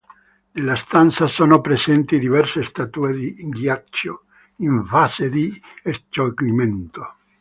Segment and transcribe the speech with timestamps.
[0.53, 4.23] Nella stanza sono presenti diverse statue di ghiaccio
[4.55, 5.61] in fase di
[6.09, 7.17] scioglimento.